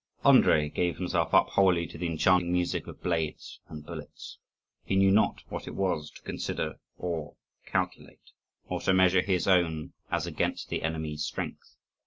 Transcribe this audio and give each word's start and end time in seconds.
Andrii 0.25 0.73
gave 0.73 0.97
himself 0.97 1.31
up 1.31 1.49
wholly 1.49 1.85
to 1.85 1.95
the 1.95 2.07
enchanting 2.07 2.51
music 2.51 2.87
of 2.87 3.03
blades 3.03 3.59
and 3.67 3.85
bullets. 3.85 4.39
He 4.83 4.95
knew 4.95 5.11
not 5.11 5.43
what 5.49 5.67
it 5.67 5.75
was 5.75 6.09
to 6.09 6.23
consider, 6.23 6.79
or 6.97 7.35
calculate, 7.67 8.31
or 8.65 8.81
to 8.81 8.95
measure 8.95 9.21
his 9.21 9.47
own 9.47 9.93
as 10.09 10.25
against 10.25 10.69
the 10.69 10.81
enemy's 10.81 11.23
strength. 11.25 11.75